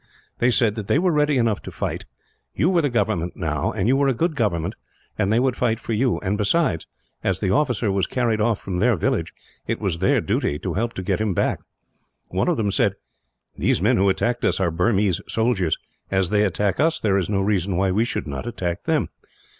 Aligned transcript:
"They 0.39 0.49
said 0.49 0.73
that 0.77 0.87
they 0.87 0.97
were 0.97 1.11
ready 1.11 1.37
enough 1.37 1.61
to 1.61 1.69
fight. 1.69 2.07
You 2.55 2.71
were 2.71 2.81
the 2.81 2.89
government, 2.89 3.33
now; 3.35 3.71
and 3.71 3.87
you 3.87 3.95
were 3.95 4.07
a 4.07 4.15
good 4.15 4.35
government, 4.35 4.73
and 5.15 5.31
they 5.31 5.39
would 5.39 5.55
fight 5.55 5.79
for 5.79 5.93
you 5.93 6.17
and, 6.23 6.39
besides, 6.39 6.87
as 7.23 7.39
the 7.39 7.51
officer 7.51 7.91
was 7.91 8.07
carried 8.07 8.41
off 8.41 8.59
from 8.59 8.79
their 8.79 8.95
village, 8.95 9.31
it 9.67 9.79
was 9.79 9.99
their 9.99 10.19
duty 10.19 10.57
to 10.57 10.73
help 10.73 10.93
to 10.93 11.03
get 11.03 11.21
him 11.21 11.35
back. 11.35 11.59
"One 12.29 12.47
of 12.47 12.57
them 12.57 12.71
said, 12.71 12.95
'These 13.59 13.83
men 13.83 13.97
who 13.97 14.09
attacked 14.09 14.43
us 14.43 14.59
are 14.59 14.71
Burmese 14.71 15.21
soldiers. 15.27 15.77
As 16.09 16.31
they 16.31 16.45
attack 16.45 16.79
us, 16.79 16.99
there 16.99 17.19
is 17.19 17.29
no 17.29 17.39
reason 17.41 17.75
why 17.77 17.91
we 17.91 18.03
should 18.03 18.25
not 18.25 18.47
attack 18.47 18.85
them.' 18.85 19.09